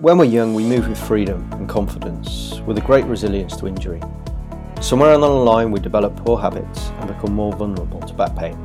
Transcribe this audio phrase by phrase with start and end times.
[0.00, 4.00] When we're young, we move with freedom and confidence, with a great resilience to injury.
[4.80, 8.56] Somewhere along the line, we develop poor habits and become more vulnerable to back pain.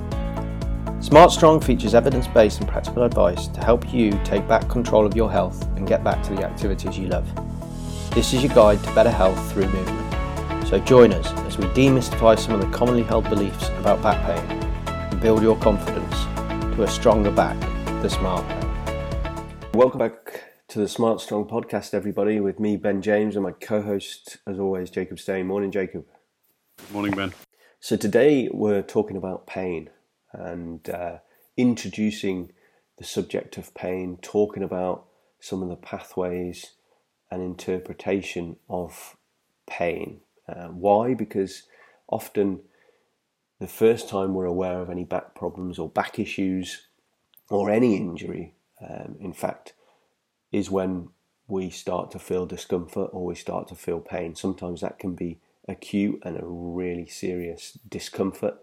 [1.01, 5.15] Smart Strong features evidence based and practical advice to help you take back control of
[5.15, 7.27] your health and get back to the activities you love.
[8.13, 10.68] This is your guide to better health through movement.
[10.68, 14.59] So join us as we demystify some of the commonly held beliefs about back pain
[14.86, 16.13] and build your confidence
[16.75, 17.59] to a stronger back
[18.04, 19.71] the smart way.
[19.73, 23.84] Welcome back to the Smart Strong podcast, everybody, with me, Ben James, and my co
[23.84, 25.45] host, as always, Jacob Stain.
[25.45, 26.04] Morning, Jacob.
[26.80, 27.31] Good morning, Ben.
[27.80, 29.91] So, today we're talking about pain
[30.31, 31.17] and uh,
[31.55, 32.54] introducing
[32.98, 35.05] the subject of pain, talking about
[35.40, 36.72] some of the pathways
[37.30, 39.16] and interpretation of
[39.67, 40.22] pain.
[40.50, 41.14] Uh, why?
[41.14, 41.67] Because
[42.09, 42.62] often
[43.59, 46.88] the first time we're aware of any back problems or back issues
[47.52, 49.73] or any injury, um, in fact,
[50.53, 51.09] is when
[51.48, 54.35] we start to feel discomfort or we start to feel pain.
[54.35, 58.55] Sometimes that can be acute and a really serious discomfort,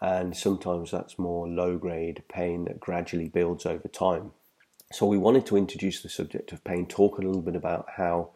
[0.00, 4.32] and sometimes that's more low grade pain that gradually builds over time.
[4.90, 8.30] So, we wanted to introduce the subject of pain, talk a little bit about how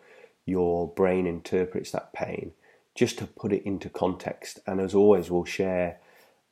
[0.45, 2.53] your brain interprets that pain,
[2.95, 4.59] just to put it into context.
[4.67, 5.99] And as always, we'll share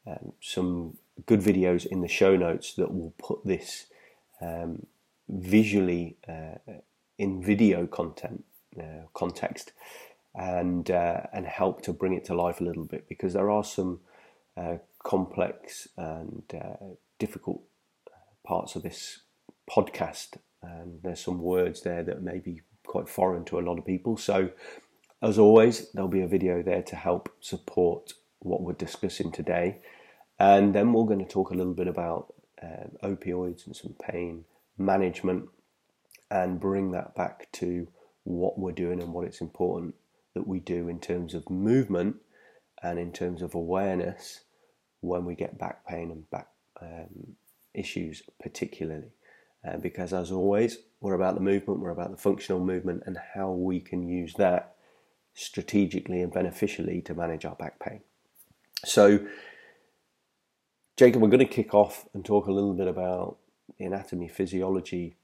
[0.06, 3.86] um, some good videos in the show notes that will put this
[4.40, 4.86] um,
[5.30, 6.58] visually uh,
[7.18, 8.44] in video content
[8.78, 9.72] uh, context
[10.34, 13.64] and uh, and help to bring it to life a little bit because there are
[13.64, 14.00] some
[15.02, 16.42] complex and
[17.18, 17.62] difficult
[18.46, 19.20] parts of this
[19.70, 23.86] podcast and there's some words there that may be quite foreign to a lot of
[23.86, 24.16] people.
[24.18, 24.50] So
[25.22, 29.78] as always there'll be a video there to help support what we're discussing today.
[30.38, 34.44] And then we're going to talk a little bit about um, opioids and some pain
[34.80, 35.48] management
[36.30, 37.88] and bring that back to
[38.24, 39.94] what we're doing and what it's important
[40.34, 42.16] that we do in terms of movement
[42.82, 44.40] and in terms of awareness
[45.00, 46.48] when we get back pain and back
[46.80, 47.36] um,
[47.74, 49.10] issues, particularly.
[49.66, 53.50] Uh, because, as always, we're about the movement, we're about the functional movement, and how
[53.50, 54.74] we can use that
[55.34, 58.00] strategically and beneficially to manage our back pain.
[58.84, 59.26] So,
[60.96, 63.36] Jacob, we're going to kick off and talk a little bit about
[63.84, 65.16] anatomy, physiology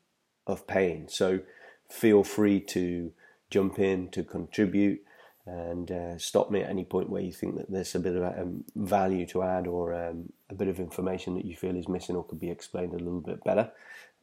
[0.47, 1.09] of pain.
[1.09, 1.41] So
[1.89, 3.13] feel free to
[3.51, 5.03] jump in to contribute
[5.47, 8.23] and uh, stop me at any point where you think that there's a bit of
[8.23, 12.17] um, value to add or um, a bit of information that you feel is missing
[12.17, 13.71] or could be explained a little bit better.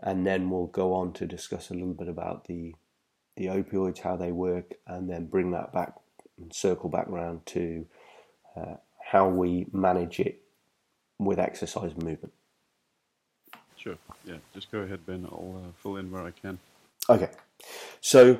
[0.01, 2.75] And then we'll go on to discuss a little bit about the
[3.35, 5.95] the opioids, how they work, and then bring that back
[6.39, 7.85] and circle back around to
[8.55, 10.43] uh, how we manage it
[11.17, 12.33] with exercise and movement.
[13.83, 13.97] Sure.
[14.23, 14.37] Yeah.
[14.53, 15.27] Just go ahead, Ben.
[15.29, 16.57] I'll uh, fill in where I can.
[17.09, 17.29] Okay.
[17.99, 18.39] So,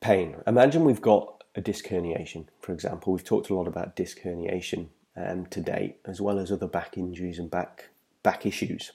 [0.00, 0.36] pain.
[0.46, 3.12] Imagine we've got a disc herniation, for example.
[3.12, 6.96] We've talked a lot about disc herniation um, to date, as well as other back
[6.96, 7.88] injuries and back
[8.22, 8.92] back issues.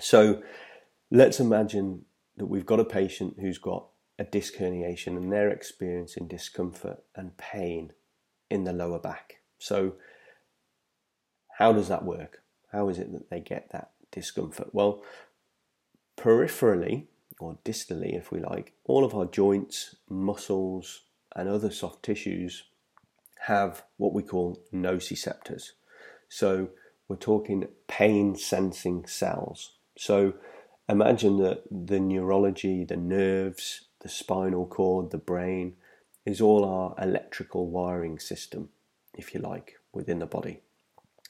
[0.00, 0.44] So,
[1.10, 2.04] let's imagine
[2.36, 7.36] that we've got a patient who's got a disc herniation and they're experiencing discomfort and
[7.36, 7.94] pain
[8.48, 9.38] in the lower back.
[9.58, 9.94] So,
[11.58, 12.42] how does that work?
[12.72, 14.74] How is it that they get that discomfort?
[14.74, 15.02] Well,
[16.16, 17.06] peripherally,
[17.40, 21.02] or distally, if we like, all of our joints, muscles,
[21.34, 22.64] and other soft tissues
[23.46, 25.70] have what we call nociceptors.
[26.28, 26.70] So
[27.06, 29.76] we're talking pain sensing cells.
[29.96, 30.34] So
[30.88, 35.76] imagine that the neurology, the nerves, the spinal cord, the brain
[36.26, 38.68] is all our electrical wiring system,
[39.14, 40.60] if you like, within the body.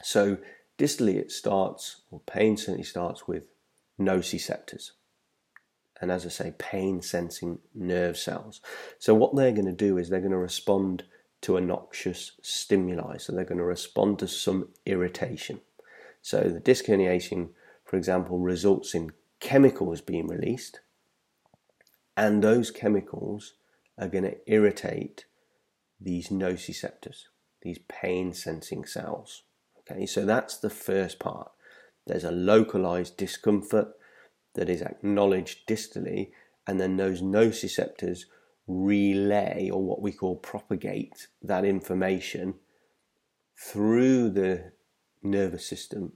[0.03, 0.39] So
[0.79, 3.49] Distally, it starts, or pain certainly starts with
[4.01, 4.93] nociceptors.
[6.01, 8.61] And as I say, pain sensing nerve cells.
[9.01, 11.03] So, what they're going to do is they're going to respond
[11.41, 13.17] to a noxious stimuli.
[13.17, 15.61] So, they're going to respond to some irritation.
[16.23, 17.51] So, the disc herniation,
[17.85, 20.81] for example, results in chemicals being released,
[22.17, 23.55] and those chemicals
[23.99, 25.25] are going to irritate
[26.01, 27.25] these nociceptors,
[27.63, 29.43] these pain sensing cells.
[29.91, 31.51] Okay, so that's the first part.
[32.07, 33.89] There's a localized discomfort
[34.55, 36.31] that is acknowledged distally,
[36.67, 38.25] and then those nociceptors
[38.67, 42.55] relay or what we call propagate that information
[43.57, 44.73] through the
[45.23, 46.13] nervous system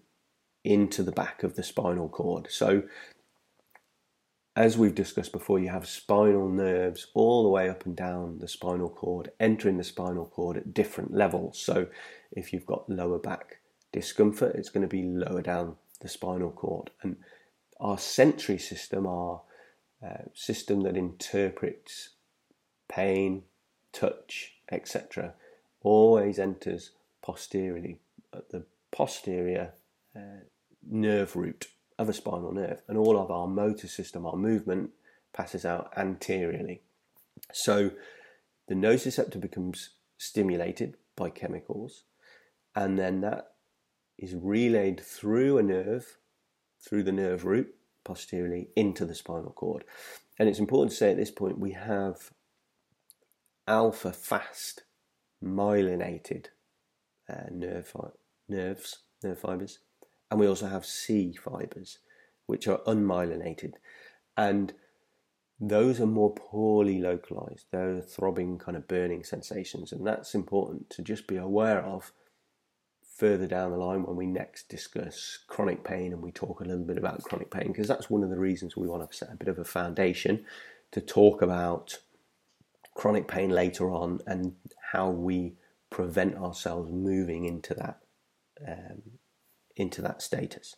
[0.64, 2.48] into the back of the spinal cord.
[2.50, 2.82] So,
[4.54, 8.48] as we've discussed before, you have spinal nerves all the way up and down the
[8.48, 11.58] spinal cord, entering the spinal cord at different levels.
[11.58, 11.86] So,
[12.32, 13.61] if you've got lower back
[13.92, 16.90] discomfort, it's going to be lower down the spinal cord.
[17.02, 17.16] And
[17.80, 19.42] our sensory system, our
[20.04, 22.10] uh, system that interprets
[22.88, 23.42] pain,
[23.92, 25.34] touch, etc.,
[25.82, 26.90] always enters
[27.22, 27.98] posteriorly
[28.32, 29.72] at the posterior
[30.16, 30.44] uh,
[30.88, 31.68] nerve root
[31.98, 34.90] of a spinal nerve, and all of our motor system, our movement,
[35.32, 36.82] passes out anteriorly.
[37.52, 37.90] So
[38.68, 42.04] the nociceptor becomes stimulated by chemicals,
[42.74, 43.51] and then that
[44.22, 46.16] is relayed through a nerve,
[46.80, 47.74] through the nerve root,
[48.04, 49.84] posteriorly into the spinal cord.
[50.38, 52.30] And it's important to say at this point we have
[53.66, 54.84] alpha fast
[55.44, 56.46] myelinated
[57.28, 57.92] uh, nerve
[58.48, 59.80] nerves, nerve fibers,
[60.30, 61.98] and we also have C fibers,
[62.46, 63.74] which are unmyelinated,
[64.36, 64.72] and
[65.60, 67.66] those are more poorly localized.
[67.70, 72.12] They're throbbing, kind of burning sensations, and that's important to just be aware of
[73.22, 76.82] further down the line when we next discuss chronic pain and we talk a little
[76.82, 79.36] bit about chronic pain, because that's one of the reasons we want to set a
[79.36, 80.44] bit of a foundation
[80.90, 82.00] to talk about
[82.94, 84.56] chronic pain later on and
[84.90, 85.54] how we
[85.88, 88.00] prevent ourselves moving into that
[88.66, 89.02] um,
[89.76, 90.74] into that status.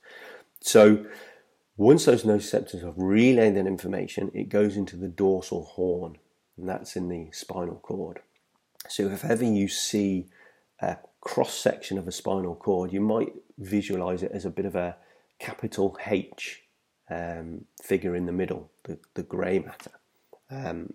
[0.61, 1.06] So
[1.79, 6.19] once those nociceptors have relayed that information, it goes into the dorsal horn,
[6.58, 8.20] and that's in the spinal cord.
[8.87, 10.26] So if ever you see
[10.79, 14.76] a cross section of a spinal cord, you might visualize it as a bit of
[14.76, 14.97] a
[15.38, 16.62] capital H
[17.11, 19.91] um, figure in the middle, the, the grey matter.
[20.50, 20.93] Um,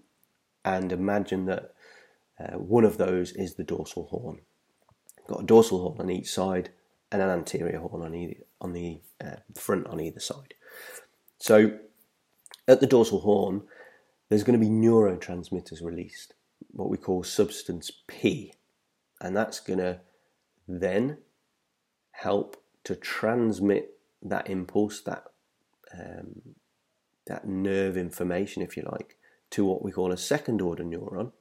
[0.64, 1.74] and imagine that
[2.40, 4.40] uh, one of those is the dorsal horn.
[5.28, 6.70] got a dorsal horn on each side
[7.12, 10.54] and an anterior horn on, either, on the uh, front on either side.
[11.40, 11.80] So
[12.68, 13.64] at the dorsal horn,
[14.30, 16.36] there's going to be neurotransmitters released,
[16.72, 18.54] what we call substance P,
[19.20, 20.02] and that's going to
[20.70, 21.18] then
[22.12, 25.24] help to transmit that impulse, that
[25.92, 26.42] um,
[27.26, 29.18] that nerve information, if you like,
[29.50, 31.32] to what we call a second order neuron,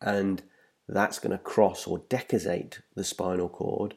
[0.00, 0.42] and
[0.88, 3.94] that's going to cross or decussate the spinal cord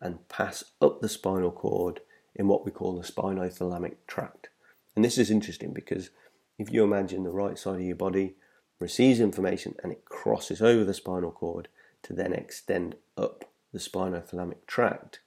[0.00, 2.00] and pass up the spinal cord
[2.34, 4.48] in what we call the spinothalamic tract.
[4.94, 6.10] And this is interesting because
[6.58, 8.34] if you imagine the right side of your body
[8.80, 11.68] receives information and it crosses over the spinal cord
[12.06, 15.20] to then extend up the spinothalamic tract,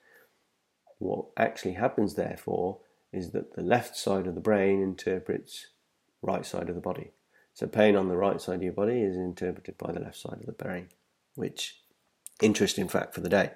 [0.97, 2.79] what actually happens therefore
[3.11, 5.67] is that the left side of the brain interprets
[6.21, 7.11] right side of the body.
[7.53, 10.39] So pain on the right side of your body is interpreted by the left side
[10.39, 10.87] of the brain,
[11.35, 11.81] which
[12.41, 13.51] interesting fact for the day.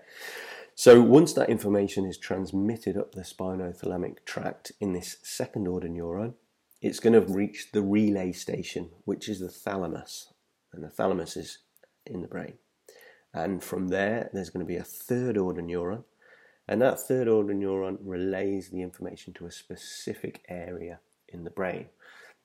[0.75, 6.33] So once that information is transmitted up the spinothalamic tract in this second order neuron,
[6.81, 10.33] it's going to reach the relay station, which is the thalamus.
[10.73, 11.59] And the thalamus is
[12.05, 12.55] in the brain.
[13.33, 16.03] And from there, there's going to be a third order neuron.
[16.67, 21.87] And that third order neuron relays the information to a specific area in the brain.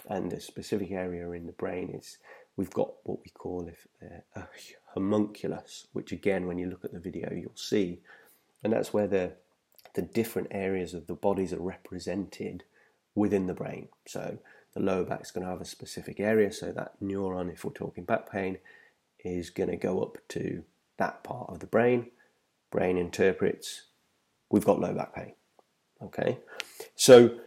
[0.09, 2.19] And the specific area in the brain is
[2.57, 3.71] we've got what we call
[4.03, 4.49] uh, a
[4.95, 8.01] homunculus, which again, when you look at the video, you'll see
[8.63, 9.33] and that's where the
[9.95, 12.63] the different areas of the bodies are represented
[13.15, 13.89] within the brain.
[14.07, 14.39] So
[14.75, 17.73] the lower back is going to have a specific area, so that neuron, if we're
[17.73, 18.59] talking back pain,
[19.25, 20.63] is going to go up to
[20.99, 22.11] that part of the brain.
[22.71, 23.85] Brain interprets,
[24.51, 25.33] we've got low back pain.
[26.03, 26.39] Okay,
[26.95, 27.39] so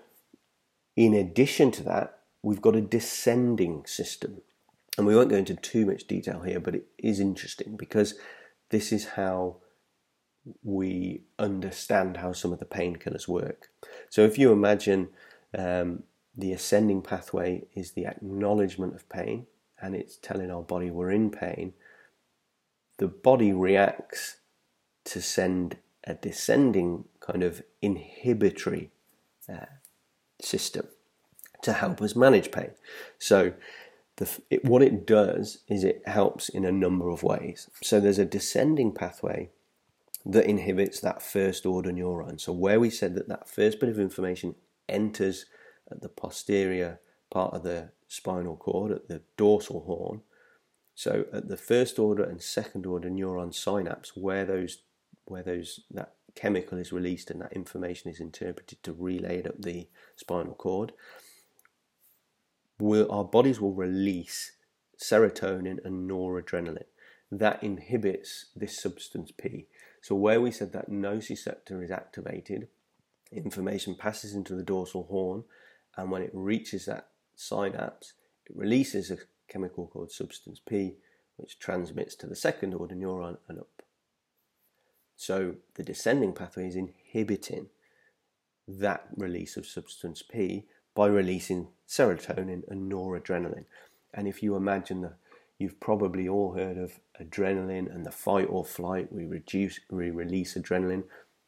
[0.96, 4.42] in addition to that, we've got a descending system.
[4.98, 8.16] And we won't go into too much detail here, but it is interesting because
[8.72, 9.58] this is how
[10.64, 13.70] we understand how some of the painkillers work.
[14.10, 15.10] So if you imagine
[15.58, 16.04] um,
[16.36, 19.48] the ascending pathway is the acknowledgement of pain
[19.82, 21.74] and it's telling our body we're in pain,
[23.02, 24.38] the body reacts
[25.04, 28.92] to send a descending kind of inhibitory
[29.52, 29.66] uh,
[30.40, 30.88] system
[31.64, 32.70] to help us manage pain.
[33.18, 33.54] So
[34.18, 37.72] the, it, what it does is it helps in a number of ways.
[37.82, 39.50] So there's a descending pathway
[40.24, 42.40] that inhibits that first order neuron.
[42.40, 44.54] So, where we said that that first bit of information
[44.88, 45.48] enters
[45.90, 47.00] at the posterior
[47.32, 50.22] part of the spinal cord, at the dorsal horn,
[50.96, 54.84] so at the first order and second order neuron synapse, where those
[55.26, 59.62] where those that chemical is released and that information is interpreted to relay it up
[59.62, 60.94] the spinal cord,
[62.80, 64.54] will our bodies will release
[65.02, 66.84] serotonin and noradrenaline.
[67.32, 69.68] That inhibits this substance P.
[70.02, 72.68] So where we said that nociceptor is activated,
[73.32, 75.46] information passes into the dorsal horn,
[75.96, 78.14] and when it reaches that synapse,
[78.46, 79.18] it releases a
[79.52, 80.96] chemical called substance P,
[81.38, 83.84] which transmits to the second order neuron and up.
[85.16, 87.68] So the descending pathway is inhibiting
[88.68, 90.66] that release of substance P
[90.96, 93.66] by releasing serotonin and noradrenaline.
[94.14, 95.18] And if you imagine that
[95.60, 100.56] you've probably all heard of adrenaline and the fight or flight, we reduce, we release
[100.56, 101.04] adrenaline.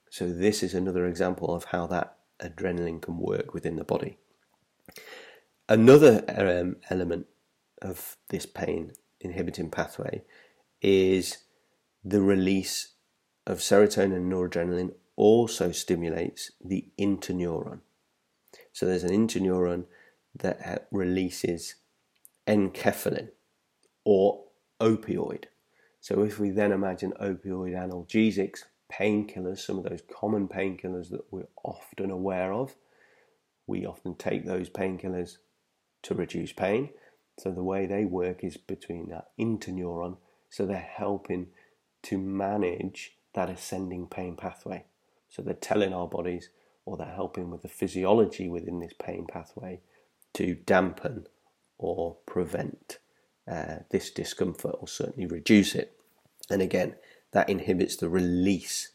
[0.10, 4.18] So this is another example of how that adrenaline can work within the body.
[5.68, 7.26] Another um, element
[7.84, 10.24] of this pain inhibiting pathway
[10.82, 11.38] is
[12.04, 12.94] the release
[13.46, 17.80] of serotonin and noradrenaline also stimulates the interneuron.
[18.72, 19.86] So there's an interneuron
[20.36, 21.76] that uh, releases
[22.48, 23.30] enkephalin
[24.04, 24.44] or
[24.80, 25.46] opioid.
[26.02, 31.48] So if we then imagine opioid analgesics, painkillers, some of those common painkillers that we're
[31.64, 32.76] often aware of,
[33.68, 35.38] we often take those painkillers
[36.04, 36.90] to reduce pain.
[37.38, 40.18] So the way they work is between that interneuron,
[40.50, 41.48] so they're helping
[42.04, 44.86] to manage that ascending pain pathway.
[45.30, 46.50] So they're telling our bodies,
[46.86, 49.82] or they're helping with the physiology within this pain pathway
[50.34, 51.28] to dampen
[51.78, 53.00] or prevent
[53.50, 55.98] uh, this discomfort or certainly reduce it.
[56.50, 56.96] And again,
[57.32, 58.90] that inhibits the release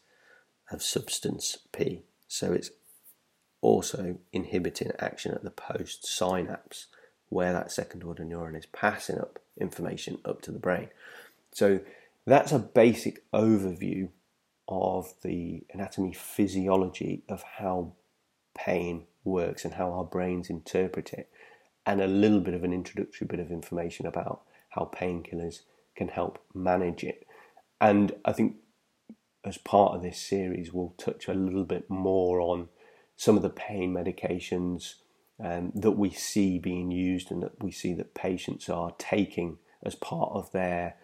[0.71, 2.03] of substance P.
[2.27, 2.71] So it's
[3.61, 6.87] also inhibiting action at the post synapse
[7.29, 10.89] where that second order neuron is passing up information up to the brain.
[11.51, 11.79] So
[12.25, 14.09] that's a basic overview
[14.67, 17.93] of the anatomy physiology of how
[18.55, 21.29] pain works and how our brains interpret it,
[21.85, 25.61] and a little bit of an introductory bit of information about how painkillers
[25.95, 27.25] can help manage it.
[27.81, 28.57] And I think
[29.43, 32.69] as part of this series, we'll touch a little bit more on
[33.15, 34.95] some of the pain medications
[35.39, 39.95] um, that we see being used and that we see that patients are taking as
[39.95, 40.95] part of their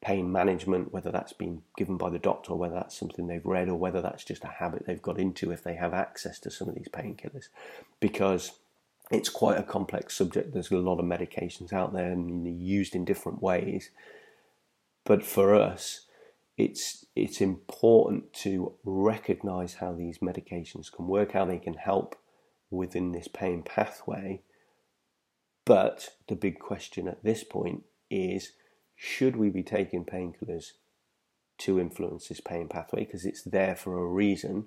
[0.00, 3.68] pain management, whether that's been given by the doctor or whether that's something they've read
[3.68, 6.68] or whether that's just a habit they've got into if they have access to some
[6.68, 7.46] of these painkillers.
[8.00, 8.52] Because
[9.10, 10.52] it's quite a complex subject.
[10.52, 13.90] There's a lot of medications out there and used in different ways.
[15.04, 16.06] But for us,
[16.56, 22.16] it's it's important to recognize how these medications can work, how they can help
[22.72, 24.42] within this pain pathway.
[25.64, 28.52] But the big question at this point is
[28.96, 30.72] should we be taking painkillers
[31.58, 34.66] to influence this pain pathway because it's there for a reason,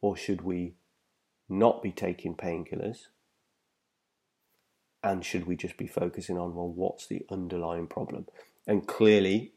[0.00, 0.74] or should we
[1.48, 3.08] not be taking painkillers?
[5.02, 8.26] And should we just be focusing on, well, what's the underlying problem?
[8.66, 9.52] And clearly,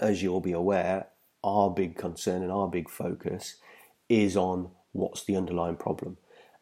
[0.00, 1.08] as you'll be aware,
[1.44, 3.56] our big concern and our big focus
[4.08, 6.16] is on what's the underlying problem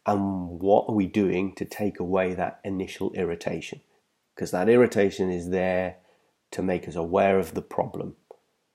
[0.07, 3.81] and what are we doing to take away that initial irritation?
[4.35, 5.97] Because that irritation is there
[6.51, 8.17] to make us aware of the problem.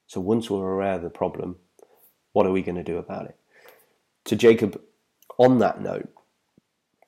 [0.08, 1.58] So once we're aware of the problem
[2.34, 3.36] what are we going to do about it?
[4.26, 4.80] So jacob
[5.38, 6.10] on that note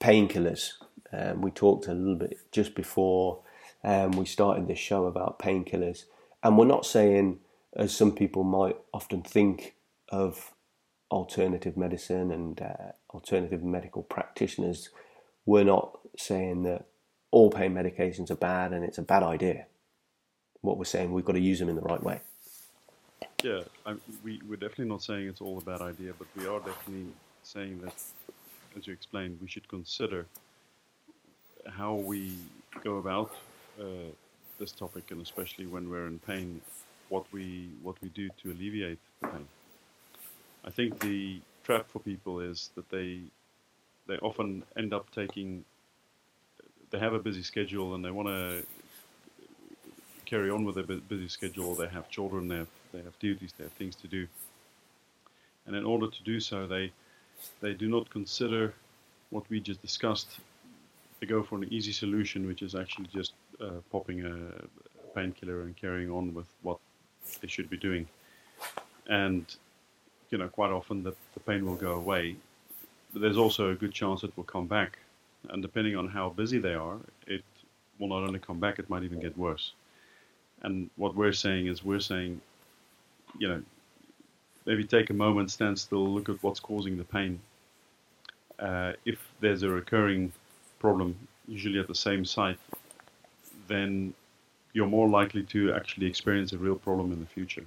[0.02, 0.72] painkillers
[1.14, 3.44] um, we talked a little bit just before
[3.84, 6.06] um, we started this show about painkillers
[6.44, 7.40] and we're not saying
[7.76, 9.76] as some people might often think
[10.10, 10.52] of
[11.12, 14.90] alternative medicine and uh, alternative medical practitioners,
[15.46, 16.86] we're not saying that
[17.32, 19.66] all pain medications are bad and it's a bad idea.
[20.62, 22.22] What we're saying, we've got to use them in the right way.
[23.44, 26.60] Yeah, I'm, we, we're definitely not saying it's all a bad idea, but we are
[26.60, 27.08] definitely
[27.44, 27.94] saying that,
[28.78, 30.28] as you explained, we should consider
[31.68, 32.36] how we
[32.84, 33.36] go about
[33.80, 33.84] uh,
[34.60, 36.62] this topic, and especially when we're in pain,
[37.10, 39.48] what we what we do to alleviate the pain.
[40.64, 43.22] I think the trap for people is that they
[44.08, 45.64] they often end up taking
[46.92, 48.66] they have a busy schedule and they want to
[50.26, 51.76] carry on with their busy schedule.
[51.76, 54.28] They have children, they have they have duties, they have things to do,
[55.66, 56.92] and in order to do so, they
[57.62, 58.74] they do not consider
[59.30, 60.40] what we just discussed.
[61.20, 64.36] They go for an easy solution, which is actually just uh, popping a
[65.16, 66.80] painkiller and carrying on with what
[67.42, 68.08] they should be doing.
[69.08, 69.46] And
[70.32, 72.36] you know, quite often the, the pain will go away.
[73.14, 74.98] But there's also a good chance it will come back.
[75.50, 76.98] And depending on how busy they are,
[77.28, 77.44] it
[78.00, 79.74] will not only come back, it might even get worse.
[80.64, 82.40] And what we're saying is, we're saying,
[83.38, 83.62] you know,
[84.66, 87.40] maybe take a moment, stand still, look at what's causing the pain.
[88.60, 90.32] Uh, if there's a recurring
[90.80, 91.16] problem,
[91.48, 92.60] usually at the same site,
[93.68, 94.14] then
[94.74, 97.66] you're more likely to actually experience a real problem in the future.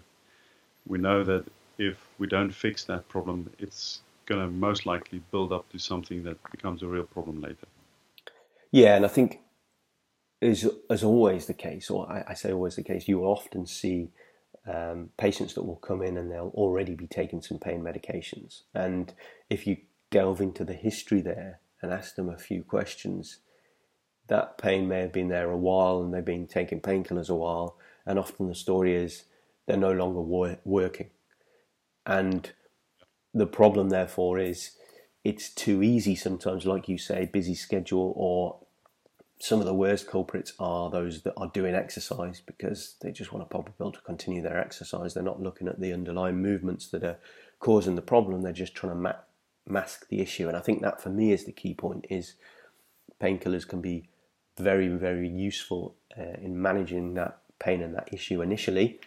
[0.86, 1.44] We know that
[1.78, 6.22] if we don't fix that problem, it's going to most likely build up to something
[6.24, 7.66] that becomes a real problem later.
[8.70, 9.40] Yeah, and I think
[10.40, 13.66] is as always the case, or I, I say always the case, you will often
[13.66, 14.10] see
[14.66, 18.62] um, patients that will come in and they'll already be taking some pain medications.
[18.74, 19.12] And
[19.48, 19.76] if you
[20.10, 23.38] delve into the history there, and ask them a few questions,
[24.28, 27.76] that pain may have been there a while and they've been taking painkillers a while,
[28.06, 29.24] and often the story is
[29.66, 31.10] they're no longer wor- working.
[32.06, 32.52] And
[33.32, 34.72] the problem, therefore, is
[35.24, 38.58] it's too easy sometimes, like you say, busy schedule, or
[39.38, 43.44] some of the worst culprits are those that are doing exercise because they just want
[43.44, 45.14] to pop a pill to continue their exercise.
[45.14, 47.18] They're not looking at the underlying movements that are
[47.58, 48.42] causing the problem.
[48.42, 49.12] They're just trying to ma-
[49.66, 50.48] mask the issue.
[50.48, 52.34] And I think that for me is the key point: is
[53.20, 54.08] painkillers can be
[54.56, 59.00] very, very useful uh, in managing that pain and that issue initially.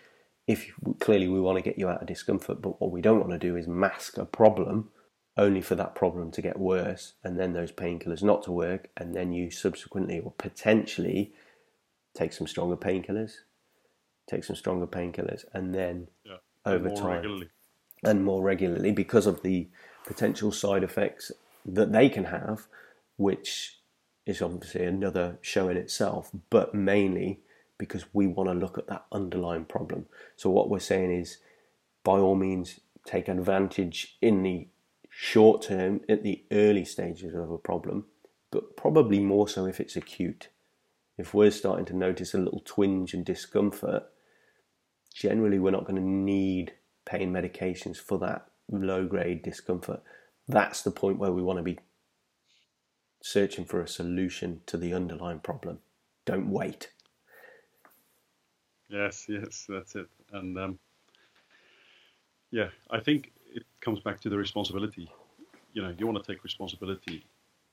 [0.47, 3.31] If clearly we want to get you out of discomfort, but what we don't want
[3.31, 4.89] to do is mask a problem
[5.35, 9.13] only for that problem to get worse and then those painkillers not to work, and
[9.13, 11.33] then you subsequently or potentially
[12.15, 13.33] take some stronger painkillers,
[14.27, 16.37] take some stronger painkillers, and then Yeah.
[16.65, 17.49] over time regularly.
[18.03, 19.67] and more regularly because of the
[20.05, 21.31] potential side effects
[21.65, 22.67] that they can have,
[23.17, 23.79] which
[24.25, 27.41] is obviously another show in itself, but mainly
[27.77, 30.05] because we want to look at that underlying problem.
[30.35, 31.37] So, what we're saying is,
[32.03, 34.67] by all means, take advantage in the
[35.09, 38.05] short term at the early stages of a problem,
[38.51, 40.49] but probably more so if it's acute.
[41.17, 44.03] If we're starting to notice a little twinge and discomfort,
[45.13, 46.73] generally we're not going to need
[47.05, 50.01] pain medications for that low grade discomfort.
[50.47, 51.79] That's the point where we want to be
[53.21, 55.79] searching for a solution to the underlying problem.
[56.25, 56.89] Don't wait.
[58.89, 60.07] Yes, yes, that's it.
[60.31, 60.79] And um,
[62.51, 65.09] yeah, I think it comes back to the responsibility.
[65.73, 67.25] You know, you want to take responsibility,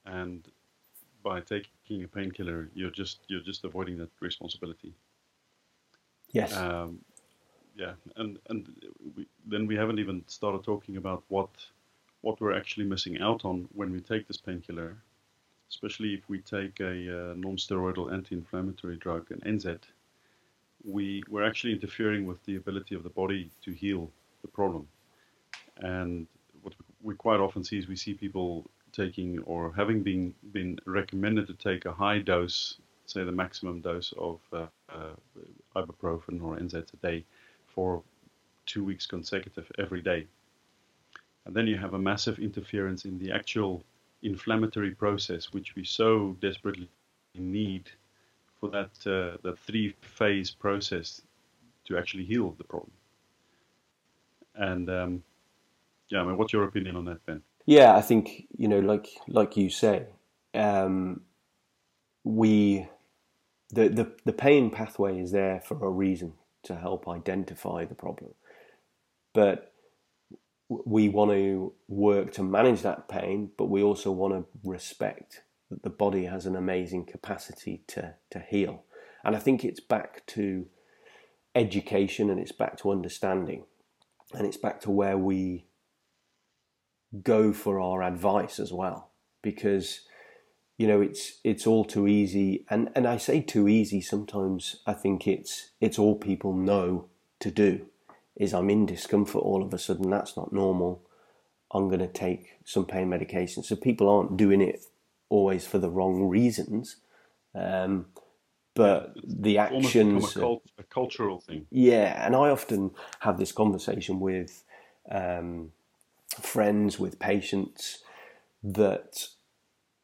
[0.04, 0.46] and
[1.22, 4.92] by taking a painkiller, you're just you're just avoiding that responsibility.
[6.32, 6.52] Yes.
[6.52, 7.00] Um,
[7.76, 8.68] yeah, and and
[9.16, 11.50] we, then we haven't even started talking about what
[12.22, 14.96] what we're actually missing out on when we take this painkiller,
[15.70, 19.82] especially if we take a uh, non-steroidal anti-inflammatory drug, an NSAID.
[20.84, 24.10] We we're actually interfering with the ability of the body to heal
[24.42, 24.86] the problem,
[25.78, 26.26] and
[26.62, 31.46] what we quite often see is we see people taking or having been been recommended
[31.46, 35.14] to take a high dose, say the maximum dose of uh, uh,
[35.76, 37.24] ibuprofen or NSAIDs a day
[37.66, 38.02] for
[38.66, 40.26] two weeks consecutive every day.
[41.44, 43.82] And then you have a massive interference in the actual
[44.22, 46.88] inflammatory process, which we so desperately
[47.34, 47.90] need
[48.64, 51.22] for that uh, that three phase process
[51.84, 52.92] to actually heal the problem.
[54.54, 55.22] And um,
[56.08, 57.42] yeah, I mean, what's your opinion on that, Ben?
[57.66, 60.06] Yeah, I think you know, like like you say,
[60.54, 61.22] um,
[62.22, 62.86] we
[63.70, 68.32] the, the the pain pathway is there for a reason to help identify the problem,
[69.34, 69.72] but
[70.68, 75.42] we want to work to manage that pain, but we also want to respect
[75.74, 78.84] that the body has an amazing capacity to to heal,
[79.24, 80.66] and I think it's back to
[81.54, 83.64] education and it's back to understanding,
[84.32, 85.66] and it's back to where we
[87.22, 89.10] go for our advice as well.
[89.42, 90.00] Because
[90.78, 92.64] you know it's it's all too easy.
[92.70, 97.08] And and I say too easy sometimes I think it's it's all people know
[97.40, 97.86] to do
[98.36, 100.10] is I'm in discomfort all of a sudden.
[100.10, 101.02] That's not normal.
[101.72, 103.62] I'm going to take some pain medication.
[103.62, 104.84] So people aren't doing it
[105.34, 106.96] always for the wrong reasons
[107.54, 108.06] um,
[108.74, 111.66] but the actions a, cult, a cultural thing.
[111.70, 114.64] yeah, and I often have this conversation with
[115.10, 115.70] um,
[116.40, 118.02] friends, with patients,
[118.62, 119.28] that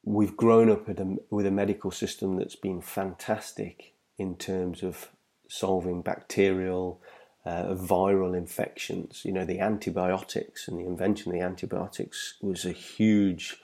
[0.05, 5.09] we've grown up with a, with a medical system that's been fantastic in terms of
[5.49, 7.01] solving bacterial,
[7.45, 9.23] uh, viral infections.
[9.25, 13.57] You know, the antibiotics and the invention of the antibiotics was a huge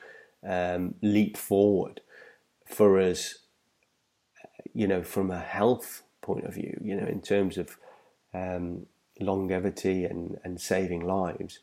[0.47, 2.01] um, leap forward
[2.67, 3.47] for us
[4.77, 7.79] you know, from a health point of view, you know, in terms of
[8.35, 8.85] um,
[9.19, 11.61] longevity and, and saving lives.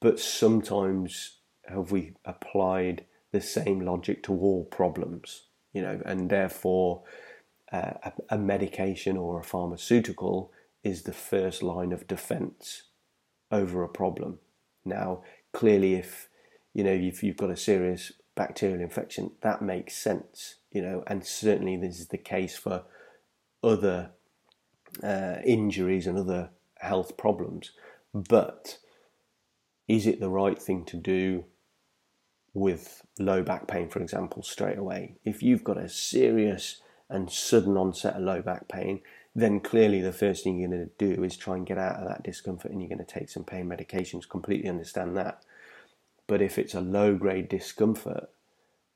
[0.00, 7.02] But sometimes have we applied the same logic to all problems, you know, and therefore
[7.72, 10.52] uh, a, a medication or a pharmaceutical
[10.84, 12.84] is the first line of defense
[13.50, 14.38] over a problem.
[14.84, 16.27] Now, clearly, if
[16.78, 21.26] you know if you've got a serious bacterial infection, that makes sense, you know, and
[21.26, 22.84] certainly this is the case for
[23.64, 24.10] other
[25.02, 27.72] uh, injuries and other health problems.
[28.14, 28.78] But
[29.88, 31.46] is it the right thing to do
[32.54, 35.16] with low back pain, for example, straight away?
[35.24, 39.00] If you've got a serious and sudden onset of low back pain,
[39.34, 42.06] then clearly the first thing you're going to do is try and get out of
[42.06, 44.28] that discomfort and you're going to take some pain medications.
[44.28, 45.42] Completely understand that.
[46.28, 48.30] But if it's a low grade discomfort,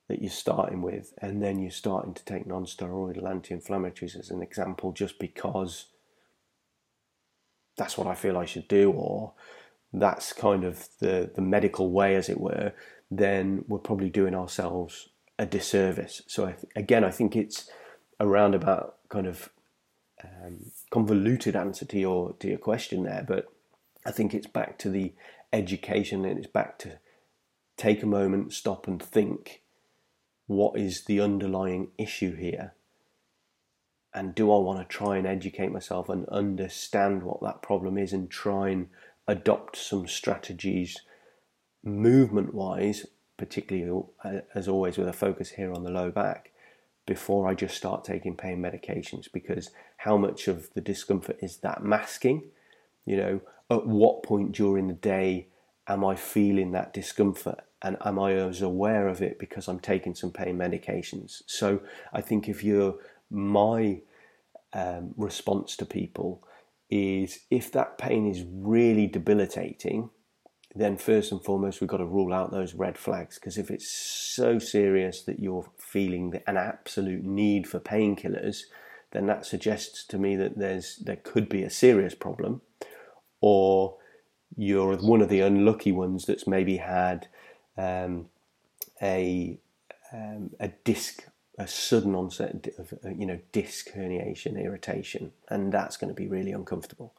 [0.09, 4.93] that you're starting with, and then you're starting to take non-steroidal anti-inflammatories as an example,
[4.93, 5.87] just because
[7.79, 9.33] that's what I feel I should do, or
[9.93, 12.73] that's kind of the the medical way, as it were,
[13.11, 16.23] then we're probably doing ourselves a disservice.
[16.27, 17.71] So I th- again, I think it's
[18.21, 19.49] a roundabout kind of
[20.23, 23.47] um, convoluted answer to your to your question there, but
[24.05, 25.15] I think it's back to the
[25.53, 26.99] education and it's back to
[27.83, 29.63] take a moment, stop and think
[30.47, 32.75] what is the underlying issue here?
[34.15, 38.13] And do I want to try and educate myself and understand what that problem is
[38.13, 38.89] and try and
[39.27, 40.97] adopt some strategies
[41.83, 44.05] movement wise, particularly
[44.55, 46.53] as always with a focus here on the low back,
[47.05, 49.27] before I just start taking pain medications?
[49.33, 52.51] Because how much of the discomfort is that masking?
[53.05, 53.41] You know,
[53.71, 55.49] at what point during the day
[55.89, 57.65] am I feeling that discomfort?
[57.83, 61.43] And am I as aware of it because I'm taking some pain medications?
[61.47, 61.81] So
[62.13, 62.95] I think if you're
[63.31, 64.01] my
[64.73, 66.47] um, response to people
[66.91, 70.11] is if that pain is really debilitating,
[70.75, 73.91] then first and foremost we've got to rule out those red flags because if it's
[73.91, 78.63] so serious that you're feeling an absolute need for painkillers,
[79.11, 82.63] then that suggests to me that there's there could be a serious problem
[83.41, 83.97] or
[84.57, 87.29] you're one of the unlucky ones that's maybe had
[87.77, 88.27] um,
[89.01, 89.59] a
[90.13, 91.25] um, a disc,
[91.59, 96.53] a sudden onset of you know disc herniation, irritation, and that's going to be really
[96.53, 97.15] uncomfortable.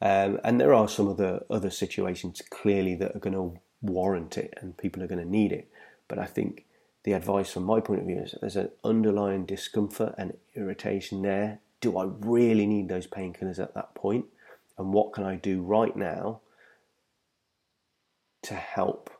[0.00, 4.54] Um, and there are some other other situations clearly that are going to warrant it,
[4.60, 5.68] and people are going to need it.
[6.08, 6.64] But I think
[7.04, 11.60] the advice from my point of view is there's an underlying discomfort and irritation there.
[11.80, 14.26] Do I really need those painkillers at that point?
[14.78, 16.40] and what can I do right now
[18.42, 19.10] to help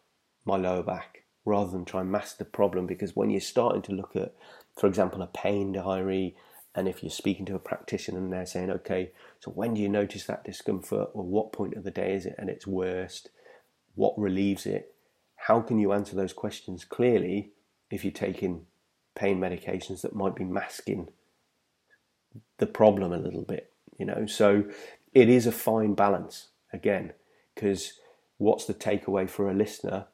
[0.47, 3.93] my lower back rather than try and mask the problem because when you're starting to
[3.93, 4.35] look at
[4.77, 6.35] for example a pain diary
[6.75, 9.89] and if you're speaking to a practitioner and they're saying okay so when do you
[9.89, 11.11] notice that discomfort?
[11.13, 13.31] Or what point of the day is it and it's worst?
[13.95, 14.95] What relieves it?
[15.37, 17.53] How can you answer those questions clearly
[17.91, 18.67] if you're taking
[19.15, 21.11] pain medications that might be masking
[22.59, 24.27] the problem a little bit you know?
[24.27, 24.65] So
[25.15, 27.13] it is a fine balance again,
[27.55, 27.95] because
[28.39, 30.07] what's the takeaway for a listener?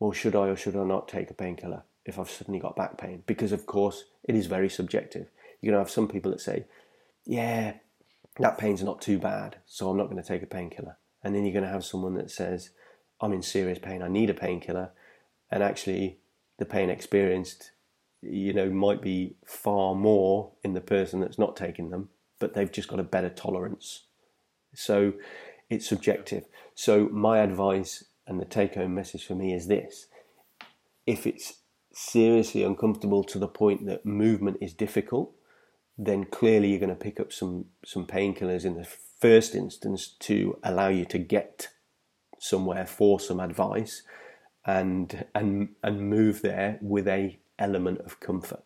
[0.00, 2.98] Well, should I or should I not take a painkiller if I've suddenly got back
[2.98, 3.22] pain?
[3.26, 5.28] Because of course it is very subjective.
[5.60, 6.64] You're gonna have some people that say,
[7.24, 7.74] "Yeah,
[8.38, 11.44] that pain's not too bad, so I'm not going to take a painkiller," and then
[11.44, 12.70] you're going to have someone that says,
[13.20, 14.02] "I'm in serious pain.
[14.02, 14.92] I need a painkiller,"
[15.50, 16.18] and actually
[16.56, 17.72] the pain experienced,
[18.22, 22.08] you know, might be far more in the person that's not taking them
[22.40, 24.06] but they've just got a better tolerance.
[24.74, 25.12] So
[25.68, 26.46] it's subjective.
[26.74, 30.06] So my advice and the take home message for me is this
[31.04, 31.54] if it's
[31.92, 35.32] seriously uncomfortable to the point that movement is difficult,
[35.98, 38.86] then clearly you're going to pick up some, some painkillers in the
[39.20, 41.68] first instance to allow you to get
[42.38, 44.02] somewhere for some advice
[44.64, 48.62] and and and move there with a element of comfort.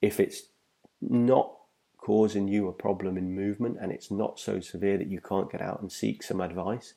[0.00, 0.42] If it's
[1.00, 1.52] not
[1.98, 5.60] causing you a problem in movement and it's not so severe that you can't get
[5.60, 6.94] out and seek some advice,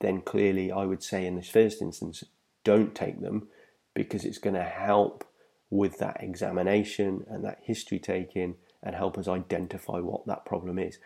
[0.00, 2.24] then clearly I would say in this first instance,
[2.64, 3.48] don't take them
[3.94, 5.24] because it's going to help
[5.70, 10.98] with that examination and that history taking and help us identify what that problem is.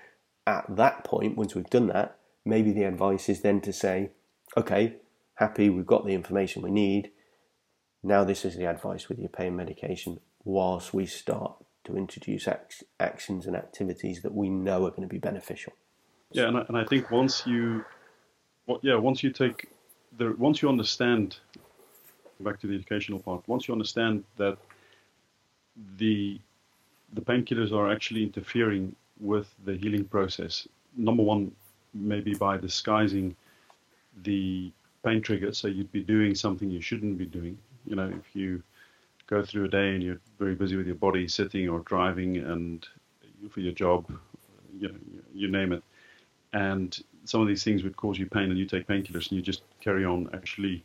[0.47, 4.11] At that point, once we've done that, maybe the advice is then to say,
[4.57, 4.97] okay,
[5.37, 7.11] happy, we've got the information we need.
[8.03, 12.87] Now, this is the advice with your pain medication whilst we start to introduce ac-
[13.01, 15.73] actions and activities that we know are going to be beneficial.
[16.33, 17.85] Yeah, and I, and I think once you,
[18.67, 19.69] well, yeah, once you take
[20.19, 21.37] the, once you understand,
[22.41, 24.59] back to the educational part, once you understand that
[25.97, 26.39] the
[27.15, 30.67] the painkillers are actually interfering with the healing process.
[30.97, 31.53] Number one,
[31.93, 33.37] maybe by disguising
[34.23, 34.73] the
[35.05, 37.59] pain trigger, so you'd be doing something you shouldn't be doing.
[37.85, 38.63] You know, if you
[39.27, 42.87] go through a day and you're very busy with your body, sitting or driving, and
[43.51, 44.07] for your job,
[44.79, 44.95] you know,
[45.35, 45.83] you name it,
[46.53, 49.43] and some of these things would cause you pain, and you take painkillers, and you
[49.43, 50.83] just carry on actually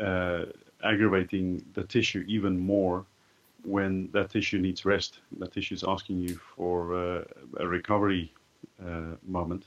[0.00, 0.44] uh,
[0.82, 3.04] aggravating the tissue even more
[3.64, 5.20] when that tissue needs rest.
[5.38, 7.24] That tissue is asking you for uh,
[7.58, 8.32] a recovery
[8.84, 9.66] uh, moment.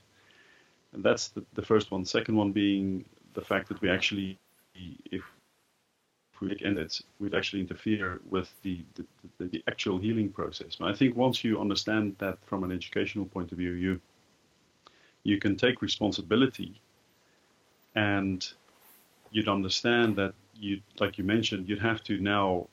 [0.94, 2.06] And that's the, the first one.
[2.06, 4.38] Second one being the fact that we actually,
[5.12, 5.24] if
[6.62, 10.76] and we'd actually interfere with the, the, the, actual healing process.
[10.78, 14.02] And I think once you understand that from an educational point of view, you
[15.24, 16.82] you can take responsibility
[17.96, 18.54] and
[19.32, 22.68] you'd understand that you, like you mentioned, you'd have to now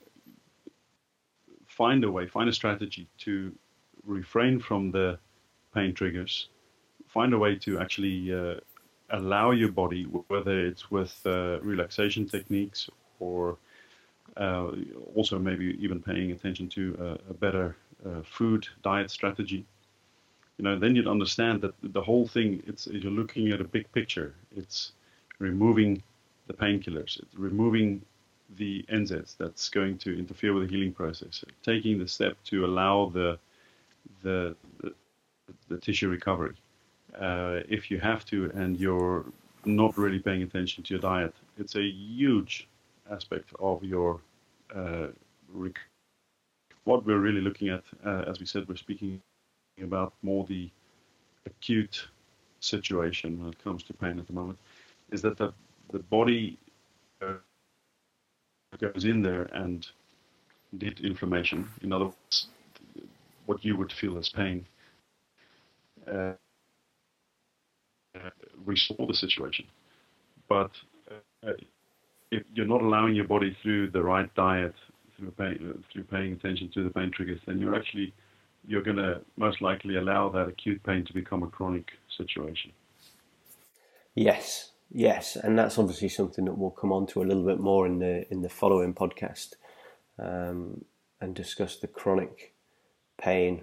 [1.66, 3.52] find a way, find a strategy to
[4.04, 5.18] refrain from the
[5.74, 6.48] pain triggers,
[7.06, 8.54] find a way to actually uh,
[9.10, 13.56] allow your body, whether it's with uh, relaxation techniques or
[14.36, 14.68] uh,
[15.14, 19.64] also maybe even paying attention to a, better uh, food diet strategy.
[20.60, 22.62] You know, then you'd understand that the whole thing.
[22.66, 24.34] It's you're looking at a big picture.
[24.54, 24.92] It's
[25.38, 26.02] removing
[26.48, 28.02] the painkillers, it's removing
[28.58, 33.08] the NSAIDs that's going to interfere with the healing process, taking the step to allow
[33.08, 33.38] the
[34.22, 34.92] the, the,
[35.70, 36.56] the tissue recovery.
[37.18, 39.24] Uh, if you have to and you're
[39.64, 42.68] not really paying attention to your diet, it's a huge
[43.10, 44.20] aspect of your
[44.76, 45.06] uh,
[45.54, 45.88] rec-
[46.84, 49.22] what we're really looking at, uh, as we said, we're speaking
[49.82, 50.70] about more the
[51.46, 52.06] acute
[52.60, 54.58] situation when it comes to pain at the moment,
[55.10, 55.52] is that the,
[55.92, 56.58] the body
[57.22, 57.34] uh,
[58.78, 59.86] goes in there and
[60.78, 61.68] did inflammation.
[61.82, 62.46] In other words,
[63.46, 64.66] what you would feel as pain.
[66.10, 66.32] Uh,
[68.64, 69.66] restore the situation.
[70.48, 70.70] But
[71.46, 71.52] uh,
[72.30, 74.74] if you're not allowing your body through the right diet,
[75.16, 75.58] through, pay,
[75.92, 78.12] through paying attention to the pain triggers, then you're actually
[78.66, 82.72] you're going to most likely allow that acute pain to become a chronic situation.
[84.14, 87.86] Yes, yes, and that's obviously something that we'll come on to a little bit more
[87.86, 89.54] in the in the following podcast,
[90.18, 90.84] um,
[91.20, 92.54] and discuss the chronic
[93.18, 93.62] pain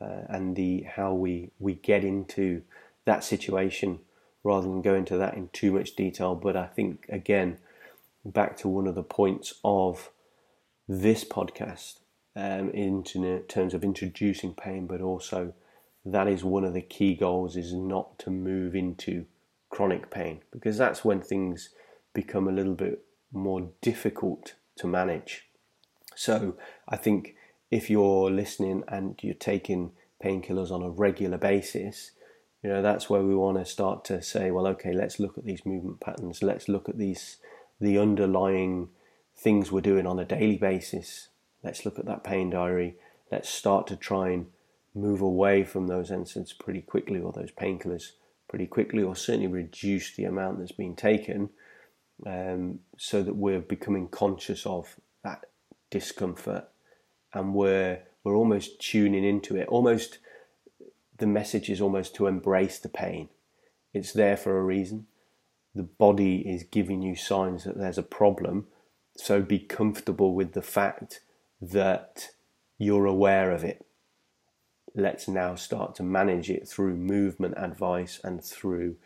[0.00, 2.62] uh, and the how we we get into
[3.04, 3.98] that situation
[4.44, 6.34] rather than go into that in too much detail.
[6.34, 7.58] But I think again,
[8.24, 10.10] back to one of the points of
[10.86, 11.98] this podcast
[12.38, 13.02] um, in
[13.48, 15.54] terms of introducing pain, but also
[16.04, 19.26] that is one of the key goals is not to move into
[19.70, 21.70] chronic pain because that's when things
[22.14, 25.48] become a little bit more difficult to manage.
[26.14, 26.56] So
[26.88, 27.34] I think
[27.72, 29.90] if you're listening and you're taking
[30.24, 32.12] painkillers on a regular basis,
[32.62, 35.44] you know that's where we want to start to say, well, okay, let's look at
[35.44, 36.40] these movement patterns.
[36.40, 37.38] Let's look at these
[37.80, 38.90] the underlying
[39.36, 41.28] things we're doing on a daily basis.
[41.62, 42.96] Let's look at that pain diary.
[43.30, 44.46] Let's start to try and
[44.94, 48.12] move away from those NSAIDs pretty quickly or those painkillers
[48.48, 51.50] pretty quickly, or certainly reduce the amount that's being taken
[52.26, 55.44] um, so that we're becoming conscious of that
[55.90, 56.64] discomfort
[57.34, 59.68] and we're, we're almost tuning into it.
[59.68, 60.18] Almost
[61.18, 63.28] the message is almost to embrace the pain.
[63.92, 65.06] It's there for a reason
[65.78, 68.66] the body is giving you signs that there's a problem.
[69.16, 71.20] So be comfortable with the fact
[71.60, 72.30] that
[72.78, 73.84] you're aware of it.
[74.94, 78.96] Let's now start to manage it through movement advice and through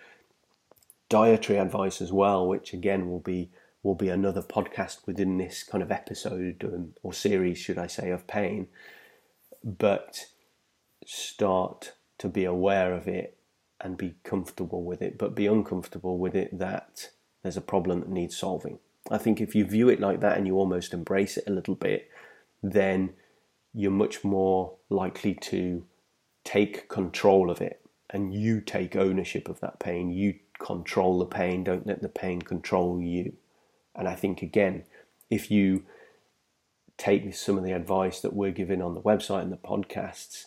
[1.09, 3.51] dietary advice as well, which again will be
[3.83, 8.11] will be another podcast within this kind of episode um, or series, should I say,
[8.11, 8.69] of pain.
[9.65, 10.27] But
[11.05, 13.37] start to be aware of it
[13.81, 17.11] and be comfortable with it, but be uncomfortable with it that
[17.43, 18.79] there's a problem that needs solving.
[19.11, 21.75] I think if you view it like that and you almost embrace it a little
[21.75, 22.09] bit,
[22.63, 23.15] then
[23.75, 25.85] you're much more likely to
[26.45, 30.11] take control of it and you take ownership of that pain.
[30.11, 33.35] You control the pain, don't let the pain control you.
[33.95, 34.85] And I think, again,
[35.31, 35.85] if you
[36.99, 40.45] take some of the advice that we're giving on the website and the podcasts,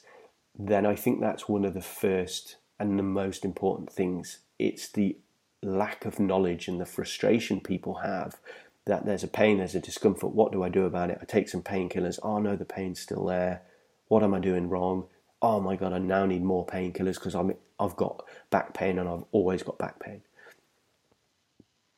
[0.57, 4.39] then I think that's one of the first and the most important things.
[4.59, 5.17] It's the
[5.61, 8.37] lack of knowledge and the frustration people have
[8.85, 10.33] that there's a pain, there's a discomfort.
[10.33, 11.17] What do I do about it?
[11.21, 12.19] I take some painkillers.
[12.21, 13.61] Oh no, the pain's still there.
[14.07, 15.05] What am I doing wrong?
[15.41, 19.09] Oh my god, I now need more painkillers because I'm I've got back pain and
[19.09, 20.21] I've always got back pain.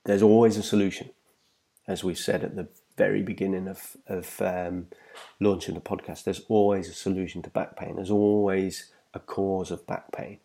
[0.05, 1.09] There's always a solution,
[1.87, 4.87] as we said at the very beginning of of um,
[5.41, 6.23] launching the podcast.
[6.23, 7.97] There's always a solution to back pain.
[7.97, 10.39] There's always a cause of back pain.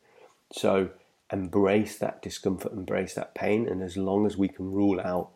[0.53, 0.91] So
[1.33, 5.31] embrace that discomfort, embrace that pain, and as long as we can rule out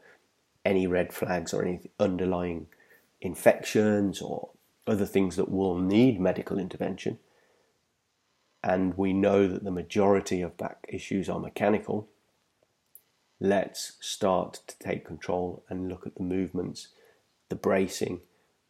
[0.67, 2.67] any red flags or any underlying
[3.21, 4.51] infections or
[4.87, 7.19] other things that will need medical intervention,
[8.65, 12.09] and we know that the majority of back issues are mechanical,
[13.39, 16.89] let's start to take control and look at the movements,
[17.49, 18.21] the bracing,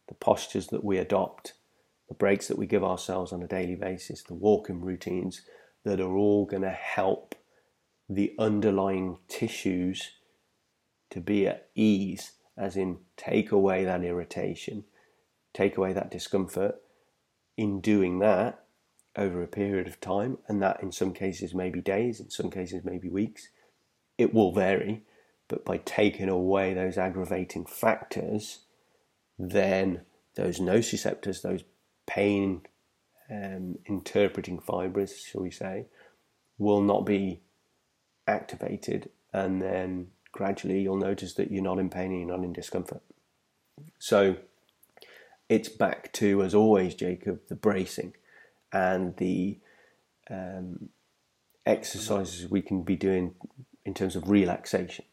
[0.07, 1.53] the postures that we adopt,
[2.09, 5.41] the breaks that we give ourselves on a daily basis, the walking routines,
[5.83, 7.33] that are all going to help
[8.07, 10.11] the underlying tissues
[11.09, 14.83] to be at ease, as in take away that irritation,
[15.53, 16.75] take away that discomfort.
[17.55, 18.65] In doing that
[19.15, 22.51] over a period of time, and that in some cases may be days, in some
[22.51, 23.49] cases may be weeks,
[24.17, 25.03] it will vary,
[25.47, 28.59] But by taking away those aggravating factors,
[29.39, 30.01] then
[30.35, 31.63] those nociceptors, those
[32.05, 32.61] pain
[33.29, 35.85] um, interpreting fibers, shall we say,
[36.57, 37.41] will not be
[38.27, 40.07] activated, and then
[40.37, 43.01] gradually you'll notice that you're not in pain and you're not in discomfort.
[43.97, 44.37] So
[45.49, 48.13] it's back to, as always, Jacob, the bracing
[48.71, 49.57] and the
[50.29, 50.89] um,
[51.65, 53.33] exercises we can be doing
[53.83, 55.05] in terms of relaxation.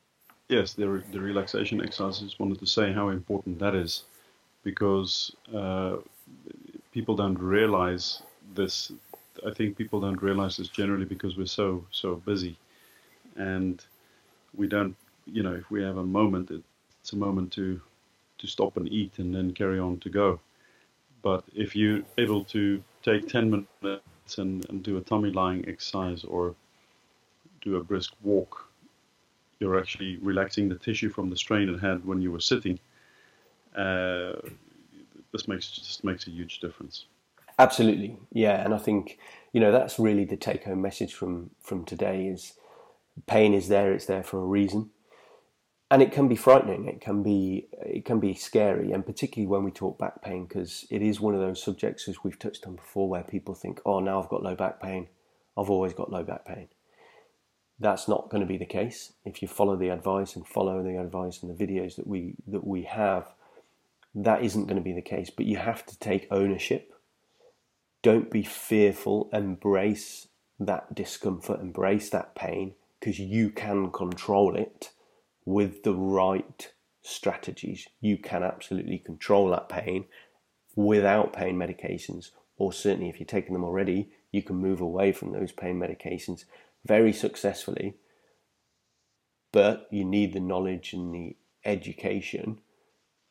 [0.48, 2.38] Yes, the, re- the relaxation exercises.
[2.38, 4.04] Wanted to say how important that is
[4.62, 5.96] because uh,
[6.92, 8.22] people don't realize
[8.54, 8.92] this.
[9.46, 12.56] I think people don't realize this generally because we're so so busy,
[13.36, 13.82] and
[14.54, 14.96] we don't.
[15.26, 17.80] You know, if we have a moment, it's a moment to
[18.38, 20.40] to stop and eat and then carry on to go.
[21.22, 23.50] But if you're able to take 10
[23.82, 26.54] minutes and, and do a tummy lying exercise or
[27.62, 28.68] do a brisk walk,
[29.60, 32.78] you're actually relaxing the tissue from the strain it had when you were sitting.
[33.74, 34.34] Uh,
[35.32, 37.06] this makes just makes a huge difference.
[37.58, 39.18] Absolutely, yeah, and I think
[39.52, 42.54] you know that's really the take-home message from from today is
[43.26, 44.90] pain is there; it's there for a reason,
[45.94, 46.88] and it can be frightening.
[46.88, 50.84] It can be it can be scary, and particularly when we talk back pain, because
[50.90, 54.00] it is one of those subjects as we've touched on before, where people think, "Oh,
[54.00, 55.06] now I've got low back pain.
[55.56, 56.66] I've always got low back pain."
[57.78, 60.98] That's not going to be the case if you follow the advice and follow the
[61.00, 63.32] advice and the videos that we that we have.
[64.16, 66.92] That isn't going to be the case, but you have to take ownership.
[68.02, 69.30] Don't be fearful.
[69.32, 70.26] Embrace
[70.58, 71.60] that discomfort.
[71.60, 74.90] Embrace that pain because you can control it
[75.44, 80.06] with the right strategies, you can absolutely control that pain
[80.74, 85.32] without pain medications, or certainly if you're taking them already, you can move away from
[85.32, 86.44] those pain medications
[86.84, 87.94] very successfully.
[89.52, 92.58] But you need the knowledge and the education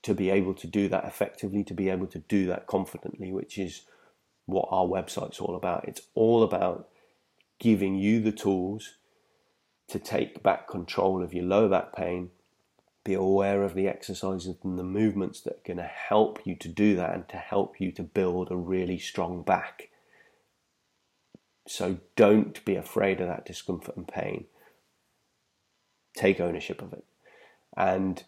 [0.04, 3.58] to be able to do that effectively, to be able to do that confidently, which
[3.58, 3.84] is
[4.45, 5.88] what our website's all about.
[5.88, 6.89] It's all about
[7.60, 8.97] giving you the tools
[9.89, 12.30] to take back control of your lower back pain.
[13.04, 16.69] Be aware of the exercises and the movements that are going to help you to
[16.69, 19.89] do that and to help you to build a really strong back.
[21.67, 24.46] So don't be afraid of that discomfort and pain.
[26.15, 27.04] Take ownership of it.
[27.76, 28.24] And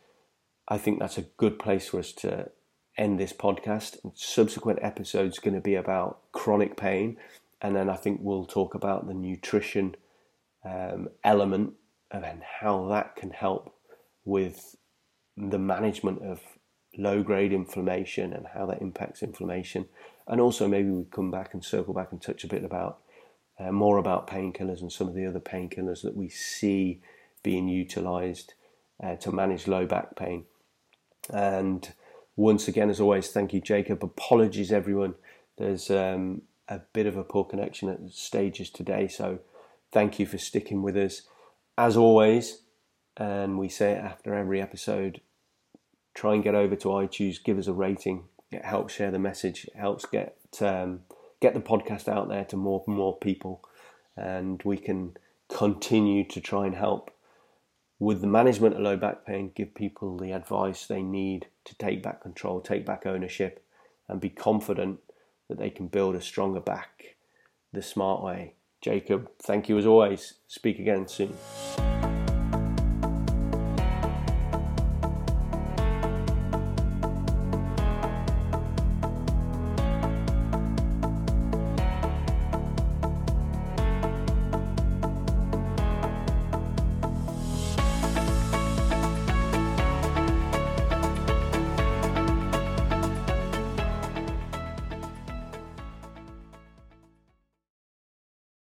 [0.67, 2.49] I think that's a good place for us to
[2.97, 3.97] end this podcast.
[4.15, 7.17] Subsequent episodes going to be about chronic pain.
[7.61, 9.95] And then I think we'll talk about the nutrition
[10.65, 11.73] um, element
[12.11, 13.73] and how that can help
[14.23, 14.75] with
[15.37, 16.41] the management of
[16.97, 19.85] low grade inflammation and how that impacts inflammation.
[20.27, 22.99] And also, maybe we come back and circle back and touch a bit about
[23.59, 27.01] uh, more about painkillers and some of the other painkillers that we see
[27.43, 28.53] being utilized
[29.03, 30.45] uh, to manage low back pain.
[31.31, 31.91] And
[32.35, 34.03] once again, as always, thank you, Jacob.
[34.03, 35.15] Apologies, everyone.
[35.57, 39.39] There's um, a bit of a poor connection at stages today, so
[39.95, 41.21] Thank you for sticking with us.
[41.77, 42.63] As always,
[43.15, 45.21] and we say it after every episode,
[46.13, 48.25] try and get over to iTunes, give us a rating.
[48.51, 49.63] It helps share the message.
[49.63, 51.03] It helps get um,
[51.39, 53.61] get the podcast out there to more and more people,
[54.17, 55.15] and we can
[55.47, 57.09] continue to try and help
[57.97, 59.53] with the management of low back pain.
[59.55, 63.63] Give people the advice they need to take back control, take back ownership,
[64.09, 64.99] and be confident
[65.47, 67.15] that they can build a stronger back
[67.71, 68.54] the smart way.
[68.85, 70.35] Jacob, thank you as always.
[70.47, 71.35] Speak again soon.